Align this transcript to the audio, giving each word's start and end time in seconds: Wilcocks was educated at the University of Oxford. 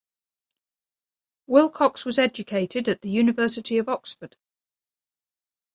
Wilcocks 1.47 2.05
was 2.07 2.17
educated 2.17 2.89
at 2.89 3.01
the 3.03 3.09
University 3.11 3.77
of 3.77 3.87
Oxford. 3.87 4.35